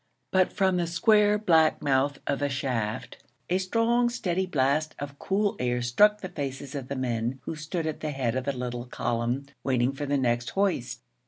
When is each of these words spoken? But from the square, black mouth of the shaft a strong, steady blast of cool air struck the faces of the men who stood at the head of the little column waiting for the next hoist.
But 0.31 0.51
from 0.51 0.77
the 0.77 0.87
square, 0.87 1.37
black 1.37 1.83
mouth 1.83 2.17
of 2.25 2.39
the 2.39 2.49
shaft 2.49 3.21
a 3.51 3.59
strong, 3.59 4.09
steady 4.09 4.47
blast 4.47 4.95
of 4.97 5.19
cool 5.19 5.55
air 5.59 5.83
struck 5.83 6.21
the 6.21 6.29
faces 6.29 6.73
of 6.73 6.87
the 6.87 6.95
men 6.95 7.39
who 7.43 7.55
stood 7.55 7.85
at 7.85 7.99
the 7.99 8.09
head 8.09 8.35
of 8.35 8.45
the 8.45 8.53
little 8.57 8.85
column 8.87 9.45
waiting 9.63 9.91
for 9.93 10.07
the 10.07 10.17
next 10.17 10.49
hoist. 10.57 11.03